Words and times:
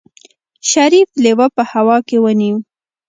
شريف 0.71 1.09
لېوه 1.23 1.47
په 1.55 1.63
هوا 1.71 1.97
کې 2.07 2.17
ونيو. 2.23 2.57